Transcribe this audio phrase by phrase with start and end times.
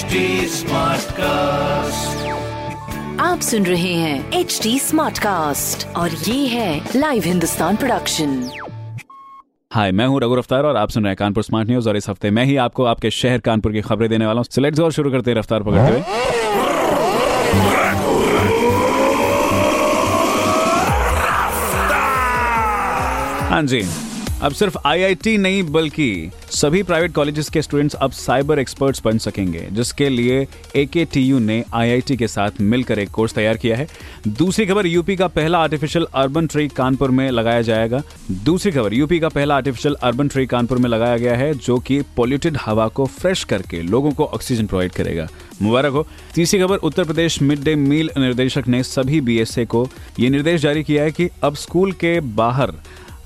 [0.00, 2.20] HD Smartcast.
[3.20, 8.30] आप सुन रहे हैं एच डी स्मार्ट कास्ट और ये है लाइव हिंदुस्तान प्रोडक्शन
[9.70, 12.08] हाय मैं हूँ रघु रफ्तार और आप सुन रहे हैं कानपुर स्मार्ट न्यूज़ और इस
[12.08, 14.84] हफ़्ते मैं ही आपको आपके शहर कानपुर की खबरें देने वाला हूँ। So let's go
[14.84, 16.00] और शुरू करते हैं रफ्तार पकड़ते हुए।
[23.50, 23.82] हाँ जी।
[24.42, 29.66] अब सिर्फ़ आईआईटी नहीं, बल्कि सभी प्राइवेट कॉलेजेस के स्टूडेंट्स अब साइबर एक्सपर्ट्स बन सकेंगे,
[29.70, 33.86] जिसके लिए एकेटीयू ने आईआईटी के साथ मिलकर एक कोर्स तैयार किया है।
[34.28, 38.02] दूसरी खबर यूपी का पहला आर्टिफिशियल अर्बन ट्री कानपुर में लगाया जाएगा।
[38.44, 42.00] दूसरी खबर यूपी का पहला आर्टिफिशियल अर्बन ट्री कानपुर में लगाया गया है, जो कि
[42.16, 45.28] पॉल्यूटेड हवा को फ्रेश करके लोगों को ऑक्सीजन प्रोवाइड करेगा।
[45.62, 49.88] मुबारक हो। तीसरी खबर, Uttar Pradesh mid day meal निर्देशक ने सभी बीएसए को
[50.20, 52.72] ये निर्देश जारी किया है कि अब स्कूल के बाहर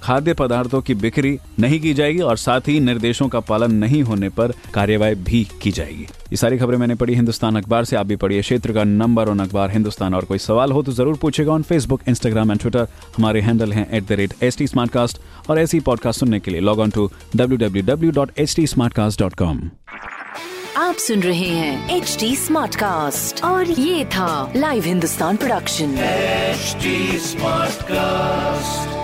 [0.04, 4.28] खाद्य पदार्थों की बिक्री नहीं की जाएगी और साथ ही निर्देशों का पालन नहीं होने
[4.30, 8.16] पर कार्यवाही भी की जाएगी। ये सारी खबरें मैंने पढ़ी हिंदुस्तान अखबार से। आप भी
[8.16, 11.62] पढ़िए क्षेत्र का नंबर वन अखबार हिंदुस्तान। और कोई सवाल हो तो ज़रूर पूछेगा on
[11.62, 14.66] Facebook Instagram and Twitter हमारे हैंडल हैं at the rate H T
[15.50, 18.66] और ऐसी पॉडकास्ट सुनने के लिए log on to W W W dot H T
[18.66, 19.70] smart cast dot com
[20.76, 25.96] आप सुन रहे हैं एच टी स्मार्ट कास्ट और ये था live Hindustan production
[26.54, 26.92] HD
[27.28, 29.03] Smartcast.